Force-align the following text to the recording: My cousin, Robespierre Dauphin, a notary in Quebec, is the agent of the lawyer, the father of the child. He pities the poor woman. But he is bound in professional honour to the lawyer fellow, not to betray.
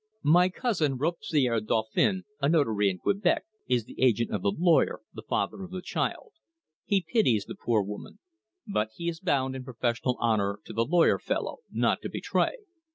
My 0.23 0.49
cousin, 0.49 0.97
Robespierre 0.97 1.59
Dauphin, 1.61 2.23
a 2.41 2.49
notary 2.49 2.89
in 2.89 2.97
Quebec, 2.97 3.45
is 3.67 3.85
the 3.85 4.01
agent 4.01 4.31
of 4.31 4.41
the 4.41 4.49
lawyer, 4.49 5.01
the 5.13 5.21
father 5.21 5.61
of 5.61 5.69
the 5.69 5.83
child. 5.83 6.31
He 6.85 7.05
pities 7.07 7.45
the 7.45 7.53
poor 7.53 7.83
woman. 7.83 8.17
But 8.65 8.89
he 8.95 9.07
is 9.09 9.19
bound 9.19 9.55
in 9.55 9.63
professional 9.63 10.17
honour 10.19 10.59
to 10.65 10.73
the 10.73 10.85
lawyer 10.85 11.19
fellow, 11.19 11.57
not 11.71 12.01
to 12.01 12.09
betray. 12.09 12.55